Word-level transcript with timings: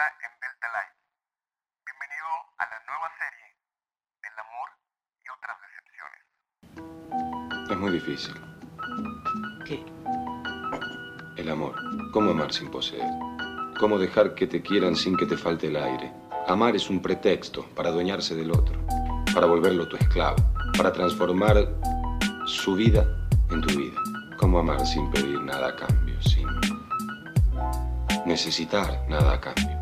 En 0.00 0.32
Delta 0.40 0.66
Life. 0.72 0.96
Bienvenido 1.84 2.32
a 2.56 2.64
la 2.64 2.80
nueva 2.88 3.08
serie 3.20 3.52
del 4.22 4.32
amor 4.40 4.68
y 5.20 5.28
otras 5.28 5.60
decepciones. 5.60 6.24
Es 7.70 7.76
muy 7.76 7.92
difícil. 7.92 8.34
¿Qué? 9.66 9.84
El 11.36 11.50
amor. 11.50 11.74
¿Cómo 12.14 12.30
amar 12.30 12.50
sin 12.50 12.70
poseer? 12.70 13.10
¿Cómo 13.78 13.98
dejar 13.98 14.34
que 14.34 14.46
te 14.46 14.62
quieran 14.62 14.96
sin 14.96 15.18
que 15.18 15.26
te 15.26 15.36
falte 15.36 15.66
el 15.66 15.76
aire? 15.76 16.10
Amar 16.48 16.74
es 16.76 16.88
un 16.88 17.02
pretexto 17.02 17.68
para 17.74 17.90
adueñarse 17.90 18.34
del 18.34 18.52
otro, 18.52 18.80
para 19.34 19.44
volverlo 19.44 19.86
tu 19.86 19.96
esclavo, 19.98 20.38
para 20.78 20.94
transformar 20.94 21.56
su 22.46 22.74
vida 22.74 23.04
en 23.50 23.60
tu 23.60 23.68
vida. 23.76 24.00
¿Cómo 24.38 24.60
amar 24.60 24.86
sin 24.86 25.10
pedir 25.10 25.42
nada 25.42 25.68
a 25.68 25.76
cambio, 25.76 26.18
sin 26.22 26.48
necesitar 28.24 29.06
nada 29.06 29.34
a 29.34 29.40
cambio? 29.42 29.79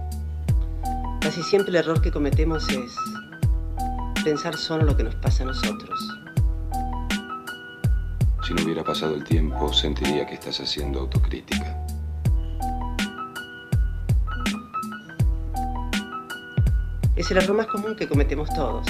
Casi 1.29 1.43
siempre 1.43 1.69
el 1.69 1.77
error 1.77 2.01
que 2.01 2.11
cometemos 2.11 2.67
es 2.71 2.97
pensar 4.25 4.57
solo 4.57 4.85
lo 4.85 4.97
que 4.97 5.03
nos 5.03 5.15
pasa 5.17 5.43
a 5.43 5.47
nosotros. 5.49 6.19
Si 8.43 8.55
no 8.55 8.63
hubiera 8.65 8.83
pasado 8.83 9.15
el 9.15 9.25
tiempo, 9.25 9.71
sentiría 9.71 10.27
que 10.27 10.33
estás 10.33 10.59
haciendo 10.59 11.01
autocrítica. 11.01 11.85
Es 17.15 17.31
el 17.31 17.37
error 17.37 17.59
más 17.59 17.67
común 17.67 17.95
que 17.95 18.09
cometemos 18.09 18.49
todos. 18.55 18.87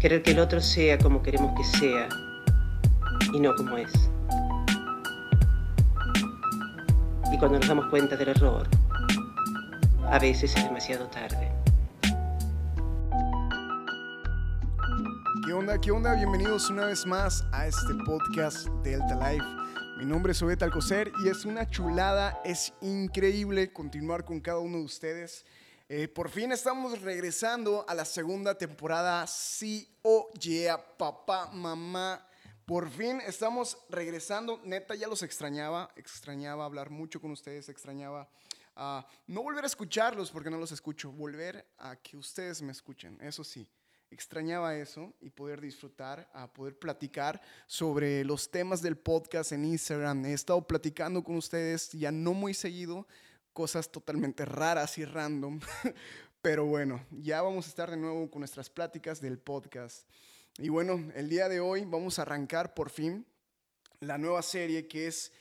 Querer 0.00 0.24
que 0.24 0.32
el 0.32 0.40
otro 0.40 0.60
sea 0.60 0.98
como 0.98 1.22
queremos 1.22 1.54
que 1.56 1.62
sea 1.78 2.08
y 3.32 3.38
no 3.38 3.54
como 3.54 3.76
es. 3.76 3.92
Y 7.32 7.38
cuando 7.38 7.58
nos 7.58 7.68
damos 7.68 7.86
cuenta 7.86 8.16
del 8.16 8.28
error, 8.28 8.68
a 10.08 10.18
veces 10.18 10.54
es 10.56 10.62
demasiado 10.62 11.08
tarde. 11.08 11.50
¿Qué 15.44 15.52
onda? 15.52 15.80
¿Qué 15.80 15.90
onda? 15.90 16.14
Bienvenidos 16.14 16.70
una 16.70 16.86
vez 16.86 17.04
más 17.04 17.44
a 17.52 17.66
este 17.66 17.94
podcast 18.04 18.68
Delta 18.84 19.14
Life. 19.16 19.44
Mi 19.98 20.04
nombre 20.04 20.32
es 20.32 20.42
Obed 20.42 20.62
Alcocer 20.62 21.10
y 21.24 21.28
es 21.28 21.44
una 21.44 21.68
chulada, 21.68 22.40
es 22.44 22.72
increíble 22.80 23.72
continuar 23.72 24.24
con 24.24 24.40
cada 24.40 24.60
uno 24.60 24.78
de 24.78 24.84
ustedes. 24.84 25.44
Eh, 25.88 26.08
por 26.08 26.30
fin 26.30 26.52
estamos 26.52 27.00
regresando 27.02 27.84
a 27.88 27.94
la 27.94 28.04
segunda 28.04 28.56
temporada. 28.56 29.26
Sí, 29.26 29.88
oh 30.02 30.30
yeah, 30.38 30.78
papá, 30.96 31.50
mamá. 31.52 32.24
Por 32.66 32.90
fin 32.90 33.20
estamos 33.24 33.78
regresando. 33.88 34.60
Neta, 34.64 34.96
ya 34.96 35.06
los 35.06 35.22
extrañaba. 35.22 35.88
Extrañaba 35.94 36.64
hablar 36.64 36.90
mucho 36.90 37.20
con 37.20 37.30
ustedes. 37.30 37.68
Extrañaba 37.68 38.28
ah, 38.74 39.06
no 39.28 39.44
volver 39.44 39.62
a 39.62 39.68
escucharlos 39.68 40.32
porque 40.32 40.50
no 40.50 40.58
los 40.58 40.72
escucho. 40.72 41.12
Volver 41.12 41.64
a 41.78 41.94
que 41.94 42.16
ustedes 42.16 42.62
me 42.62 42.72
escuchen. 42.72 43.18
Eso 43.22 43.44
sí 43.44 43.68
extrañaba 44.10 44.76
eso 44.76 45.12
y 45.20 45.30
poder 45.30 45.60
disfrutar, 45.60 46.28
a 46.32 46.52
poder 46.52 46.76
platicar 46.76 47.40
sobre 47.66 48.24
los 48.24 48.50
temas 48.50 48.82
del 48.82 48.96
podcast 48.96 49.52
en 49.52 49.64
Instagram. 49.64 50.24
He 50.26 50.32
estado 50.32 50.66
platicando 50.66 51.22
con 51.22 51.36
ustedes 51.36 51.92
ya 51.92 52.10
no 52.10 52.32
muy 52.32 52.52
seguido, 52.52 53.06
cosas 53.52 53.90
totalmente 53.90 54.44
raras 54.44 54.98
y 54.98 55.04
random, 55.04 55.60
pero 56.42 56.66
bueno, 56.66 57.04
ya 57.10 57.42
vamos 57.42 57.66
a 57.66 57.68
estar 57.68 57.90
de 57.90 57.96
nuevo 57.96 58.28
con 58.30 58.40
nuestras 58.40 58.70
pláticas 58.70 59.20
del 59.20 59.38
podcast. 59.38 60.08
Y 60.58 60.70
bueno, 60.70 61.12
el 61.14 61.28
día 61.28 61.48
de 61.48 61.60
hoy 61.60 61.84
vamos 61.84 62.18
a 62.18 62.22
arrancar 62.22 62.72
por 62.72 62.88
fin 62.88 63.26
la 64.00 64.16
nueva 64.16 64.42
serie 64.42 64.88
que 64.88 65.06
es 65.06 65.32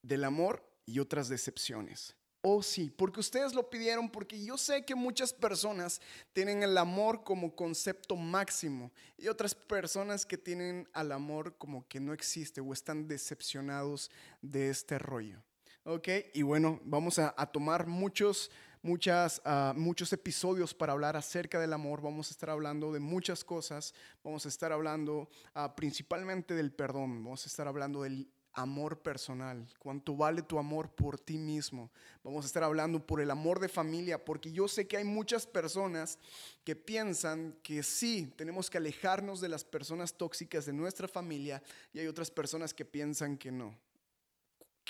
del 0.00 0.24
amor 0.24 0.64
y 0.86 1.00
otras 1.00 1.28
decepciones. 1.28 2.14
Oh, 2.40 2.62
sí, 2.62 2.88
porque 2.88 3.20
ustedes 3.20 3.52
lo 3.52 3.68
pidieron, 3.68 4.08
porque 4.08 4.42
yo 4.42 4.56
sé 4.56 4.84
que 4.84 4.94
muchas 4.94 5.34
personas 5.34 6.00
tienen 6.32 6.62
el 6.62 6.78
amor 6.78 7.24
como 7.24 7.54
concepto 7.54 8.16
máximo 8.16 8.90
y 9.18 9.28
otras 9.28 9.54
personas 9.54 10.24
que 10.24 10.38
tienen 10.38 10.88
al 10.92 11.12
amor 11.12 11.58
como 11.58 11.86
que 11.88 12.00
no 12.00 12.12
existe 12.14 12.60
o 12.60 12.72
están 12.72 13.06
decepcionados 13.06 14.10
de 14.40 14.70
este 14.70 14.98
rollo. 14.98 15.42
¿Ok? 15.82 16.08
Y 16.32 16.42
bueno, 16.42 16.80
vamos 16.84 17.18
a, 17.18 17.34
tomar 17.46 17.86
muchos, 17.86 18.50
muchas, 18.82 19.40
ah, 19.44 19.72
muchos 19.76 20.12
episodios 20.12 20.74
para 20.74 20.92
hablar 20.92 21.16
acerca 21.16 21.60
del 21.60 21.72
amor. 21.72 22.00
Vamos 22.00 22.28
a 22.28 22.32
estar 22.32 22.50
hablando 22.50 22.92
de 22.92 23.00
muchas 23.00 23.44
cosas. 23.44 23.94
Vamos 24.22 24.46
a 24.46 24.48
estar 24.48 24.72
hablando 24.72 25.28
ah, 25.54 25.74
principalmente 25.74 26.54
del 26.54 26.72
perdón. 26.72 27.24
Vamos 27.24 27.44
a 27.44 27.48
estar 27.48 27.68
hablando 27.68 28.02
del 28.02 28.28
amor 28.58 28.98
personal, 29.00 29.66
cuánto 29.78 30.16
vale 30.16 30.42
tu 30.42 30.58
amor 30.58 30.90
por 30.90 31.18
ti 31.18 31.38
mismo. 31.38 31.90
Vamos 32.24 32.44
a 32.44 32.48
estar 32.48 32.64
hablando 32.64 33.04
por 33.06 33.20
el 33.20 33.30
amor 33.30 33.60
de 33.60 33.68
familia, 33.68 34.24
porque 34.24 34.50
yo 34.50 34.66
sé 34.66 34.86
que 34.86 34.96
hay 34.96 35.04
muchas 35.04 35.46
personas 35.46 36.18
que 36.64 36.74
piensan 36.74 37.56
que 37.62 37.82
sí, 37.82 38.32
tenemos 38.36 38.68
que 38.68 38.78
alejarnos 38.78 39.40
de 39.40 39.48
las 39.48 39.64
personas 39.64 40.14
tóxicas 40.14 40.66
de 40.66 40.72
nuestra 40.72 41.06
familia 41.06 41.62
y 41.92 42.00
hay 42.00 42.08
otras 42.08 42.30
personas 42.30 42.74
que 42.74 42.84
piensan 42.84 43.38
que 43.38 43.52
no. 43.52 43.74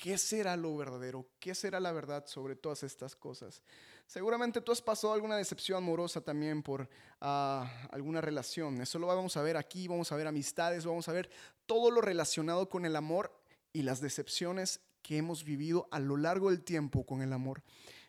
¿Qué 0.01 0.17
será 0.17 0.55
lo 0.55 0.77
verdadero? 0.77 1.27
¿Qué 1.41 1.53
será 1.53 1.81
la 1.81 1.91
verdad 1.91 2.25
sobre 2.25 2.55
todas 2.55 2.83
estas 2.83 3.17
cosas? 3.17 3.61
Seguramente 4.07 4.61
tú 4.61 4.71
has 4.71 4.81
pasado 4.81 5.11
alguna 5.11 5.35
decepción 5.35 5.79
amorosa 5.79 6.21
también 6.21 6.63
por 6.63 6.87
ah, 7.19 7.69
alguna 7.91 8.21
relación. 8.21 8.79
Eso 8.79 8.97
lo 8.97 9.07
vamos 9.07 9.35
a 9.35 9.41
ver 9.41 9.57
aquí, 9.57 9.89
vamos 9.89 10.09
a 10.13 10.15
ver 10.15 10.27
amistades, 10.27 10.85
vamos 10.85 11.09
a 11.09 11.11
ver 11.11 11.29
todo 11.65 11.91
lo 11.91 11.99
relacionado 11.99 12.69
con 12.69 12.85
el 12.85 12.95
amor 12.95 13.37
y 13.73 13.81
las 13.81 13.99
decepciones 13.99 14.79
que 15.01 15.17
hemos 15.17 15.43
vivido 15.43 15.89
a 15.91 15.99
lo 15.99 16.15
largo 16.15 16.49
del 16.49 16.63
tiempo 16.63 17.05
con 17.05 17.21
el 17.21 17.33
amor. 17.33 17.61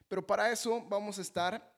Pero 0.07 0.25
para 0.25 0.53
eso 0.53 0.87
vamos 0.89 1.19
a 1.19 1.22
estar 1.22 1.75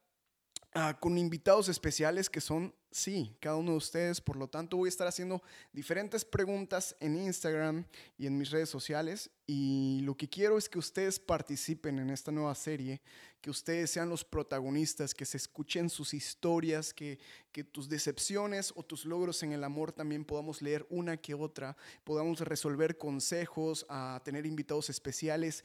ah, 0.75 0.99
con 0.99 1.19
invitados 1.19 1.69
especiales 1.69 2.29
que 2.29 2.41
son, 2.41 2.75
sí, 2.91 3.37
cada 3.41 3.57
uno 3.57 3.73
de 3.73 3.77
ustedes. 3.79 4.21
Por 4.21 4.37
lo 4.37 4.49
tanto, 4.49 4.77
voy 4.77 4.89
a 4.89 4.91
estar 4.91 5.07
haciendo 5.07 5.43
diferentes 5.73 6.25
preguntas 6.25 6.97
en 7.01 7.17
Instagram 7.17 7.85
y 8.19 8.27
en 8.27 8.39
mis 8.39 8.51
redes 8.51 8.69
sociales. 8.69 9.31
Y 9.47 10.01
lo 10.05 10.17
que 10.17 10.29
quiero 10.29 10.59
es 10.59 10.69
que 10.69 10.79
ustedes 10.79 11.19
participen 11.19 11.99
en 11.99 12.11
esta 12.11 12.33
nueva 12.33 12.55
serie, 12.55 13.03
que 13.41 13.51
ustedes 13.51 13.91
sean 13.91 14.09
los 14.09 14.25
protagonistas, 14.25 15.15
que 15.15 15.25
se 15.25 15.37
escuchen 15.37 15.91
sus 15.91 16.15
historias, 16.15 16.95
que, 16.95 17.19
que 17.51 17.65
tus 17.65 17.89
decepciones 17.89 18.73
o 18.77 18.83
tus 18.83 19.05
logros 19.05 19.43
en 19.43 19.53
el 19.53 19.65
amor 19.65 19.93
también 19.93 20.25
podamos 20.25 20.63
leer 20.63 20.87
una 20.91 21.17
que 21.17 21.35
otra, 21.35 21.77
podamos 22.05 22.41
resolver 22.41 22.99
consejos, 22.99 23.85
a 23.89 24.21
tener 24.25 24.47
invitados 24.47 24.91
especiales 24.91 25.65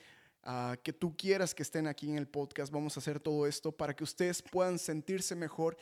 que 0.84 0.94
tú 0.94 1.16
quieras 1.18 1.54
que 1.54 1.64
estén 1.64 1.88
aquí 1.88 2.10
en 2.10 2.18
el 2.18 2.28
podcast. 2.28 2.72
Vamos 2.72 2.96
a 2.96 3.00
hacer 3.00 3.20
todo 3.20 3.46
esto 3.48 3.72
para 3.72 3.96
que 3.96 4.04
ustedes 4.04 4.42
puedan 4.42 4.80
sentirse 4.80 5.36
mejor. 5.36 5.78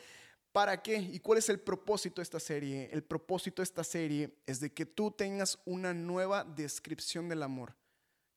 ¿Para 0.51 0.81
qué? 0.81 0.97
¿Y 0.97 1.19
cuál 1.19 1.37
es 1.37 1.49
el 1.49 1.59
propósito 1.59 2.21
de 2.21 2.23
esta 2.23 2.39
serie? 2.39 2.89
El 2.91 3.03
propósito 3.03 3.61
de 3.61 3.65
esta 3.65 3.83
serie 3.83 4.37
es 4.45 4.59
de 4.59 4.73
que 4.73 4.85
tú 4.85 5.11
tengas 5.11 5.59
una 5.65 5.93
nueva 5.93 6.43
descripción 6.43 7.27
del 7.27 7.43
amor. 7.43 7.75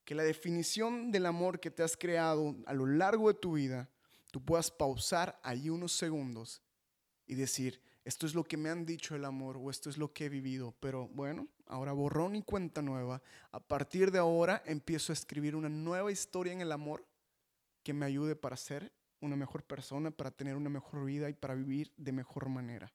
Que 0.04 0.14
la 0.14 0.24
definición 0.24 1.12
del 1.12 1.26
amor 1.26 1.60
que 1.60 1.70
te 1.70 1.82
has 1.82 1.96
creado 1.96 2.56
a 2.66 2.74
lo 2.74 2.86
largo 2.86 3.28
de 3.28 3.38
tu 3.38 3.52
vida, 3.52 3.88
tú 4.32 4.44
puedas 4.44 4.70
pausar 4.70 5.38
ahí 5.44 5.70
unos 5.70 5.92
segundos 5.92 6.60
y 7.26 7.36
decir, 7.36 7.80
esto 8.08 8.24
es 8.26 8.34
lo 8.34 8.42
que 8.42 8.56
me 8.56 8.70
han 8.70 8.86
dicho 8.86 9.14
el 9.14 9.26
amor 9.26 9.58
o 9.58 9.68
esto 9.68 9.90
es 9.90 9.98
lo 9.98 10.14
que 10.14 10.24
he 10.24 10.28
vivido, 10.30 10.74
pero 10.80 11.08
bueno, 11.08 11.46
ahora 11.66 11.92
borrón 11.92 12.36
y 12.36 12.42
cuenta 12.42 12.80
nueva. 12.80 13.20
A 13.52 13.60
partir 13.60 14.10
de 14.10 14.18
ahora 14.18 14.62
empiezo 14.64 15.12
a 15.12 15.14
escribir 15.14 15.54
una 15.54 15.68
nueva 15.68 16.10
historia 16.10 16.54
en 16.54 16.62
el 16.62 16.72
amor 16.72 17.04
que 17.82 17.92
me 17.92 18.06
ayude 18.06 18.34
para 18.34 18.56
ser 18.56 18.90
una 19.20 19.36
mejor 19.36 19.62
persona, 19.62 20.10
para 20.10 20.30
tener 20.30 20.56
una 20.56 20.70
mejor 20.70 21.04
vida 21.04 21.28
y 21.28 21.34
para 21.34 21.54
vivir 21.54 21.92
de 21.98 22.12
mejor 22.12 22.48
manera. 22.48 22.90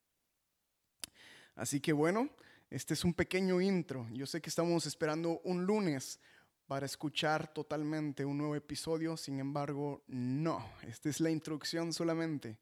Así 1.53 1.80
que 1.80 1.94
bueno, 1.94 2.31
este 2.72 2.95
es 2.95 3.03
un 3.03 3.13
pequeño 3.13 3.62
intro. 3.62 4.07
Yo 4.13 4.25
sé 4.25 4.41
que 4.41 4.50
estamos 4.50 4.88
esperando 4.88 5.41
un 5.44 5.63
lunes 5.63 6.19
para 6.66 6.88
escuchar 6.88 7.54
totalmente 7.54 8.25
un 8.25 8.39
nuevo 8.39 8.56
episodio, 8.56 9.16
sin 9.16 9.39
embargo, 9.39 10.01
no, 10.07 10.68
esta 10.81 11.07
es 11.09 11.19
la 11.19 11.30
introducción 11.30 11.94
solamente 11.94 12.57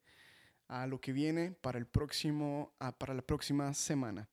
a 0.72 0.88
lo 0.88 1.02
que 1.02 1.12
viene 1.12 1.52
para, 1.52 1.78
el 1.78 1.86
próximo, 1.86 2.72
para 2.98 3.14
la 3.14 3.22
próxima 3.22 3.74
semana. 3.74 4.30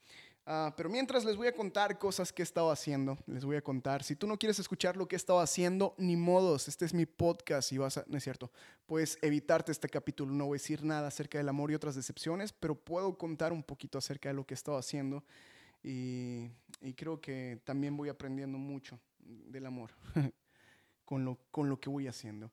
Ah, 0.46 0.72
pero 0.76 0.88
mientras 0.88 1.24
les 1.24 1.36
voy 1.36 1.48
a 1.48 1.52
contar 1.52 1.98
cosas 1.98 2.32
que 2.32 2.42
he 2.42 2.44
estado 2.44 2.70
haciendo, 2.70 3.18
les 3.26 3.44
voy 3.44 3.56
a 3.56 3.60
contar, 3.60 4.04
si 4.04 4.14
tú 4.14 4.28
no 4.28 4.38
quieres 4.38 4.58
escuchar 4.60 4.96
lo 4.96 5.08
que 5.08 5.16
he 5.16 5.18
estado 5.18 5.40
haciendo, 5.40 5.96
ni 5.98 6.16
modos, 6.16 6.68
este 6.68 6.84
es 6.84 6.94
mi 6.94 7.06
podcast 7.06 7.72
y 7.72 7.78
vas 7.78 7.98
a, 7.98 8.04
no 8.06 8.16
es 8.16 8.24
cierto, 8.24 8.52
puedes 8.86 9.18
evitarte 9.20 9.72
este 9.72 9.88
capítulo, 9.88 10.32
no 10.32 10.46
voy 10.46 10.56
a 10.56 10.60
decir 10.60 10.84
nada 10.84 11.08
acerca 11.08 11.38
del 11.38 11.48
amor 11.48 11.72
y 11.72 11.74
otras 11.74 11.96
decepciones, 11.96 12.52
pero 12.52 12.76
puedo 12.76 13.18
contar 13.18 13.52
un 13.52 13.64
poquito 13.64 13.98
acerca 13.98 14.28
de 14.28 14.36
lo 14.36 14.46
que 14.46 14.54
he 14.54 14.56
estado 14.56 14.78
haciendo 14.78 15.24
y, 15.82 16.52
y 16.80 16.94
creo 16.94 17.20
que 17.20 17.60
también 17.64 17.96
voy 17.96 18.08
aprendiendo 18.10 18.58
mucho 18.58 18.98
del 19.18 19.66
amor 19.66 19.90
con, 21.04 21.24
lo, 21.24 21.36
con 21.50 21.68
lo 21.68 21.80
que 21.80 21.90
voy 21.90 22.06
haciendo. 22.06 22.50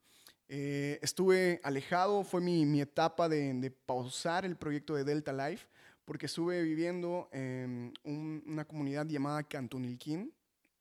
Eh, 0.48 1.00
estuve 1.02 1.60
alejado, 1.64 2.24
fue 2.24 2.42
mi, 2.42 2.66
mi 2.66 2.82
etapa 2.82 3.28
de, 3.28 3.54
de, 3.54 3.72
pausar 3.72 4.46
el 4.46 4.56
proyecto 4.56 4.96
de 4.96 5.04
Delta 5.04 5.34
Life, 5.34 5.68
porque 6.06 6.28
estuve 6.28 6.62
viviendo 6.62 7.30
en 7.32 7.94
una 8.04 8.66
comunidad 8.66 9.08
llamada 9.08 9.44
Cantunilquín, 9.44 10.32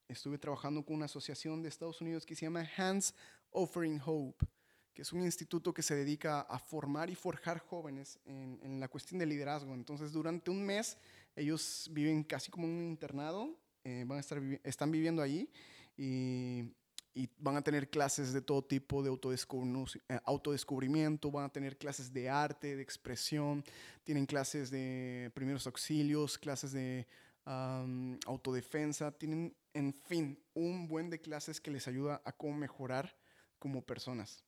estuve 0.09 0.37
trabajando 0.37 0.85
con 0.85 0.97
una 0.97 1.07
asociación 1.07 1.63
de 1.63 1.71
Estados 1.71 2.01
Unidos 2.03 2.27
que 2.27 2.35
se 2.35 2.45
llama 2.45 2.69
Hands 2.77 3.15
Offering 3.51 4.01
Hope, 4.05 4.47
que 4.93 5.03
es 5.03 5.13
un 5.13 5.23
instituto 5.23 5.73
que 5.73 5.83
se 5.83 5.95
dedica 5.95 6.43
a 6.43 6.59
formar 6.59 7.09
y 7.09 7.15
forjar 7.15 7.59
jóvenes 7.59 8.19
en, 8.27 8.61
en 8.63 8.81
la 8.81 8.89
cuestión 8.89 9.19
de 9.19 9.27
liderazgo. 9.27 9.73
Entonces, 9.73 10.13
durante 10.13 10.51
un 10.51 10.65
mes, 10.65 10.99
ellos 11.37 11.89
viven 11.91 12.23
casi 12.23 12.51
como 12.51 12.67
un 12.67 12.83
internado, 12.83 13.57
eh, 13.85 14.05
van 14.07 14.19
a 14.19 14.21
estar 14.21 14.41
están 14.63 14.91
viviendo 14.91 15.21
allí 15.21 15.49
y, 15.97 16.73
y 17.15 17.31
van 17.39 17.57
a 17.57 17.63
tener 17.63 17.89
clases 17.89 18.33
de 18.33 18.43
todo 18.43 18.63
tipo 18.63 19.03
de 19.03 19.11
eh, 19.11 20.19
autodescubrimiento, 20.25 21.31
van 21.31 21.45
a 21.45 21.49
tener 21.49 21.79
clases 21.79 22.13
de 22.13 22.29
arte, 22.29 22.75
de 22.75 22.83
expresión, 22.83 23.65
tienen 24.03 24.27
clases 24.27 24.71
de 24.71 25.31
primeros 25.33 25.67
auxilios, 25.67 26.37
clases 26.37 26.73
de 26.73 27.07
am, 27.45 28.19
autodefensa, 28.27 29.13
tienen, 29.13 29.55
en 29.73 29.95
fin, 29.95 30.43
un 30.55 30.89
buen 30.89 31.09
de 31.09 31.21
clases 31.21 31.61
que 31.61 31.71
les 31.71 31.87
ayuda 31.87 32.21
a 32.25 32.33
cómo 32.33 32.55
mejorar 32.57 33.17
como 33.61 33.83
personas. 33.83 34.45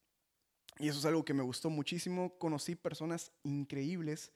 Y 0.79 0.89
eso 0.89 0.99
es 0.99 1.07
algo 1.07 1.25
que 1.25 1.35
me 1.35 1.45
gustó 1.45 1.71
muchísimo. 1.71 2.37
Conocí 2.39 2.75
personas 2.75 3.33
increíbles, 3.45 4.33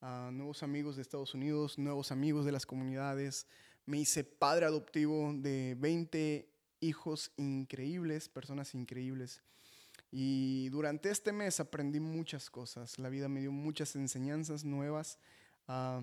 ah, 0.00 0.30
nuevos 0.32 0.62
amigos 0.62 0.96
de 0.96 1.02
Estados 1.02 1.34
Unidos, 1.34 1.78
nuevos 1.78 2.10
amigos 2.10 2.46
de 2.46 2.52
las 2.52 2.66
comunidades. 2.66 3.46
Me 3.84 3.98
hice 3.98 4.24
padre 4.24 4.64
adoptivo 4.64 5.32
de 5.34 5.76
20 5.78 6.53
hijos 6.84 7.32
increíbles, 7.36 8.28
personas 8.28 8.74
increíbles. 8.74 9.42
Y 10.10 10.68
durante 10.68 11.10
este 11.10 11.32
mes 11.32 11.58
aprendí 11.58 11.98
muchas 11.98 12.50
cosas. 12.50 12.98
La 12.98 13.08
vida 13.08 13.28
me 13.28 13.40
dio 13.40 13.50
muchas 13.50 13.96
enseñanzas 13.96 14.64
nuevas. 14.64 15.18
Ah, 15.66 16.02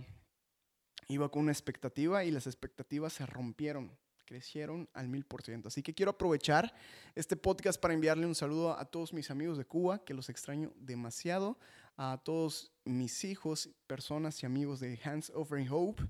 iba 1.08 1.30
con 1.30 1.44
una 1.44 1.52
expectativa 1.52 2.24
y 2.24 2.32
las 2.32 2.48
expectativas 2.48 3.14
se 3.14 3.26
rompieron, 3.26 3.92
crecieron 4.26 4.90
al 4.94 5.08
mil 5.08 5.26
por 5.26 5.44
ciento. 5.44 5.68
Así 5.68 5.84
que 5.84 5.94
quiero 5.94 6.12
aprovechar 6.12 6.74
este 7.16 7.36
podcast 7.36 7.80
para 7.80 7.94
enviarle 7.94 8.26
un 8.26 8.36
saludo 8.36 8.78
a 8.78 8.86
todos 8.86 9.14
mis 9.14 9.30
amigos 9.32 9.58
de 9.58 9.66
Cuba, 9.66 10.04
que 10.04 10.14
los 10.14 10.30
extraño 10.30 10.74
demasiado, 10.76 11.58
a 11.96 12.20
todos 12.24 12.72
mis 12.86 13.24
hijos, 13.24 13.70
personas 13.88 14.42
y 14.42 14.46
amigos 14.46 14.80
de 14.80 15.00
Hands 15.04 15.32
Offering 15.36 15.70
Hope. 15.70 16.04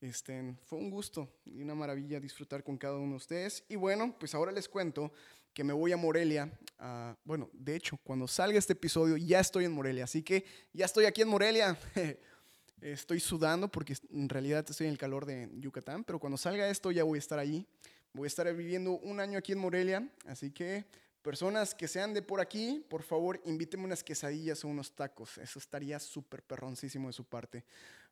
Este, 0.00 0.54
fue 0.64 0.78
un 0.78 0.90
gusto 0.90 1.28
y 1.44 1.62
una 1.62 1.74
maravilla 1.74 2.20
disfrutar 2.20 2.62
con 2.62 2.76
cada 2.76 2.96
uno 2.96 3.12
de 3.12 3.16
ustedes. 3.16 3.64
Y 3.68 3.76
bueno, 3.76 4.14
pues 4.18 4.34
ahora 4.34 4.52
les 4.52 4.68
cuento 4.68 5.12
que 5.52 5.64
me 5.64 5.72
voy 5.72 5.92
a 5.92 5.96
Morelia. 5.96 6.52
ah, 6.78 7.16
bueno, 7.24 7.48
de 7.52 7.76
hecho, 7.76 7.98
cuando 8.04 8.28
salga 8.28 8.58
este 8.58 8.74
episodio 8.74 9.16
ya 9.16 9.40
estoy 9.40 9.64
en 9.64 9.72
Morelia, 9.72 10.04
así 10.04 10.22
que 10.22 10.44
ya 10.72 10.84
estoy 10.84 11.06
aquí 11.06 11.22
en 11.22 11.28
Morelia. 11.28 11.78
Estoy 12.82 13.20
sudando 13.20 13.68
porque 13.68 13.96
en 14.10 14.28
realidad 14.28 14.64
estoy 14.68 14.86
en 14.86 14.92
el 14.92 14.98
calor 14.98 15.24
de 15.24 15.48
Yucatán, 15.54 16.04
pero 16.04 16.18
cuando 16.18 16.36
salga 16.36 16.68
esto 16.68 16.92
ya 16.92 17.04
voy 17.04 17.16
a 17.16 17.20
estar 17.20 17.38
allí. 17.38 17.66
Voy 18.12 18.26
a 18.26 18.28
estar 18.28 18.54
viviendo 18.54 18.92
un 18.92 19.18
año 19.18 19.38
aquí 19.38 19.52
en 19.52 19.58
Morelia, 19.58 20.06
así 20.26 20.50
que 20.50 20.84
personas 21.22 21.74
que 21.74 21.88
sean 21.88 22.12
de 22.12 22.20
por 22.20 22.40
aquí, 22.40 22.84
por 22.88 23.02
favor, 23.02 23.40
invítenme 23.46 23.86
unas 23.86 24.04
quesadillas 24.04 24.62
o 24.62 24.68
unos 24.68 24.94
tacos. 24.94 25.38
Eso 25.38 25.58
estaría 25.58 25.98
súper 25.98 26.42
perroncísimo 26.42 27.08
de 27.08 27.14
su 27.14 27.24
parte. 27.24 27.64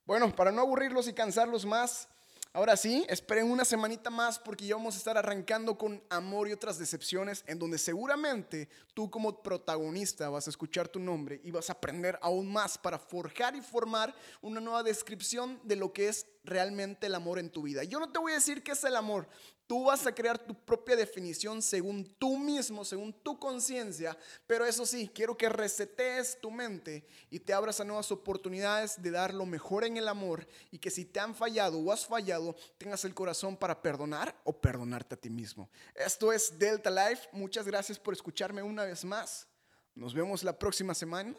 Bueno, 0.07 0.35
para 0.37 0.53
no 0.53 0.61
aburrirlos 0.61 1.09
y 1.09 1.15
cansarlos 1.15 1.65
más, 1.65 2.09
ahora 2.53 2.77
sí, 2.77 3.07
esperen 3.09 3.51
una 3.51 3.65
semanita 3.65 4.11
más 4.11 4.39
porque 4.39 4.67
ya 4.67 4.77
vamos 4.77 4.95
a 4.95 4.99
estar 4.99 5.17
arrancando 5.17 5.79
con 5.79 6.03
Amor 6.11 6.47
y 6.47 6.53
otras 6.53 6.79
decepciones, 6.79 7.43
en 7.47 7.59
donde 7.59 7.79
seguramente 7.79 8.69
tú 8.93 9.11
como 9.11 9.43
protagonista 9.43 10.29
vas 10.29 10.47
a 10.47 10.51
escuchar 10.51 10.89
tu 10.89 10.99
nombre 10.99 11.41
y 11.43 11.51
vas 11.51 11.71
a 11.71 11.73
aprender 11.73 12.19
aún 12.21 12.53
más 12.53 12.77
para 12.77 12.99
forjar 12.99 13.57
y 13.57 13.63
formar 13.63 14.15
una 14.43 14.61
nueva 14.61 14.83
descripción 14.83 15.59
de 15.65 15.77
lo 15.77 15.95
que 15.95 16.09
es 16.09 16.27
realmente 16.45 17.07
el 17.07 17.15
amor 17.15 17.39
en 17.39 17.51
tu 17.51 17.63
vida. 17.63 17.85
Yo 17.85 17.99
no 17.99 18.11
te 18.11 18.19
voy 18.19 18.33
a 18.33 18.37
decir 18.37 18.63
qué 18.63 18.73
es 18.73 18.85
el 18.85 18.97
amor. 18.97 19.29
Tú 19.67 19.85
vas 19.85 20.07
a 20.07 20.15
crear 20.15 20.39
tu 20.39 20.55
propia 20.55 20.95
definición 20.95 21.63
según 21.63 22.05
tú 22.19 22.37
mismo, 22.37 22.85
según 22.85 23.15
tu 23.15 23.39
conciencia, 23.39 24.17
pero 24.47 24.67
eso 24.67 24.85
sí, 24.85 25.11
quiero 25.15 25.39
que 25.39 25.49
resetees 25.49 26.39
tu 26.39 26.51
mente 26.51 27.07
y 27.31 27.41
te 27.41 27.55
abras 27.55 27.81
a 27.81 27.85
nuevas 27.85 28.13
oportunidades 28.13 29.01
de 29.01 29.11
dar 29.11 29.33
lo 29.33 29.47
mejor 29.47 29.85
en 29.85 29.97
el 29.97 30.07
amor 30.07 30.47
y 30.71 30.79
que 30.79 30.91
si 30.91 31.07
te 31.07 31.19
han 31.19 31.35
fallado 31.35 31.79
o 31.79 31.91
has 31.91 32.05
fallado, 32.05 32.55
tengas 32.77 33.07
el 33.07 33.15
corazón 33.15 33.57
para 33.57 33.81
perdonar 33.81 34.39
o 34.45 34.53
perdonarte 34.53 35.15
a 35.15 35.21
ti 35.21 35.31
mismo. 35.31 35.71
Esto 35.95 36.31
es 36.31 36.59
Delta 36.59 36.91
Life. 36.91 37.29
Muchas 37.33 37.67
gracias 37.67 37.99
por 37.99 38.13
escucharme 38.13 38.63
una 38.63 38.85
vez 38.85 39.03
más. 39.03 39.49
Nos 39.95 40.13
vemos 40.13 40.45
la 40.45 40.59
próxima 40.59 40.93
semana. 40.93 41.35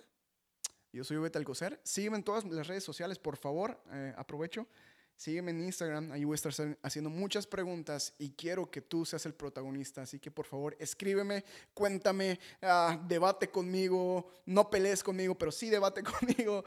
Yo 0.92 1.04
soy 1.04 1.18
Beto 1.18 1.38
Alcocer. 1.38 1.80
Sígueme 1.84 2.18
en 2.18 2.24
todas 2.24 2.46
las 2.46 2.68
redes 2.68 2.84
sociales, 2.84 3.20
por 3.20 3.36
favor. 3.36 3.78
Eh, 3.92 4.14
aprovecho. 4.18 4.66
Sígueme 5.16 5.52
en 5.52 5.62
Instagram, 5.62 6.12
ahí 6.12 6.26
voy 6.26 6.34
a 6.34 6.36
estar 6.36 6.78
haciendo 6.84 7.10
muchas 7.10 7.48
preguntas 7.48 8.14
y 8.18 8.32
quiero 8.32 8.70
que 8.70 8.82
tú 8.82 9.06
seas 9.06 9.26
el 9.26 9.34
protagonista. 9.34 10.02
Así 10.02 10.20
que 10.20 10.30
por 10.30 10.46
favor, 10.46 10.76
escríbeme, 10.78 11.46
cuéntame, 11.74 12.38
ah, 12.62 13.02
debate 13.08 13.50
conmigo, 13.50 14.30
no 14.46 14.70
pelees 14.70 15.02
conmigo, 15.02 15.36
pero 15.38 15.54
sí 15.54 15.70
debate 15.70 16.04
conmigo 16.38 16.66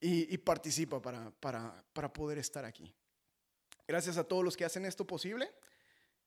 y, 0.00 0.32
y 0.32 0.38
participa 0.38 1.00
para, 1.00 1.30
para, 1.30 1.82
para 1.94 2.12
poder 2.12 2.36
estar 2.38 2.66
aquí. 2.66 2.94
Gracias 3.86 4.18
a 4.18 4.24
todos 4.24 4.44
los 4.44 4.54
que 4.54 4.66
hacen 4.66 4.84
esto 4.84 5.06
posible. 5.06 5.50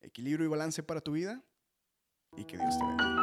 Equilibrio 0.01 0.47
y 0.47 0.49
balance 0.49 0.81
para 0.81 0.99
tu 0.99 1.11
vida 1.11 1.43
y 2.35 2.43
que 2.45 2.57
Dios 2.57 2.75
te 2.79 2.85
bendiga. 2.85 3.21